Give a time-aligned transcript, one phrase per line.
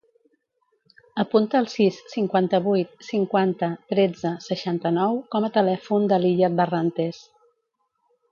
[1.23, 7.21] Apunta el sis, cinquanta-vuit, cinquanta, tretze, seixanta-nou com a telèfon de l'Iyad Barrantes.